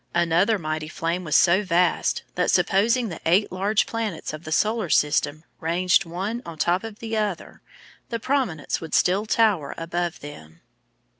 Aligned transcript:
Another 0.15 0.57
mighty 0.57 0.87
flame 0.87 1.23
was 1.23 1.35
so 1.35 1.61
vast 1.63 2.23
that 2.33 2.49
supposing 2.49 3.09
the 3.09 3.21
eight 3.23 3.51
large 3.51 3.85
planets 3.85 4.33
of 4.33 4.45
the 4.45 4.51
solar 4.51 4.89
system 4.89 5.43
ranged 5.59 6.05
one 6.05 6.41
on 6.43 6.57
top 6.57 6.83
of 6.83 6.97
the 6.97 7.15
other, 7.15 7.61
the 8.09 8.19
prominence 8.19 8.81
would 8.81 8.95
still 8.95 9.27
tower 9.27 9.75
above 9.77 10.21
them. 10.21 10.61